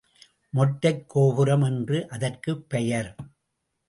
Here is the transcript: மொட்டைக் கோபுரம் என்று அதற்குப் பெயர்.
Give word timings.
மொட்டைக் 0.53 1.05
கோபுரம் 1.07 1.61
என்று 1.61 2.07
அதற்குப் 2.09 2.69
பெயர். 2.69 3.15